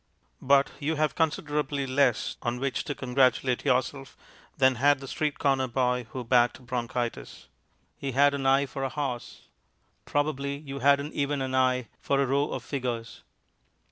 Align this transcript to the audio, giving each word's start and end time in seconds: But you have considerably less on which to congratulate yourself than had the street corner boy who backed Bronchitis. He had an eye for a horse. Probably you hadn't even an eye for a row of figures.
But 0.41 0.71
you 0.79 0.95
have 0.95 1.13
considerably 1.13 1.85
less 1.85 2.35
on 2.41 2.59
which 2.59 2.85
to 2.85 2.95
congratulate 2.95 3.63
yourself 3.63 4.17
than 4.57 4.73
had 4.81 4.99
the 4.99 5.07
street 5.07 5.37
corner 5.37 5.67
boy 5.67 6.07
who 6.09 6.23
backed 6.23 6.65
Bronchitis. 6.65 7.45
He 7.99 8.13
had 8.13 8.33
an 8.33 8.47
eye 8.47 8.65
for 8.65 8.83
a 8.83 8.89
horse. 8.89 9.43
Probably 10.05 10.55
you 10.57 10.79
hadn't 10.79 11.13
even 11.13 11.39
an 11.39 11.53
eye 11.53 11.87
for 11.99 12.19
a 12.19 12.25
row 12.25 12.45
of 12.51 12.63
figures. 12.63 13.21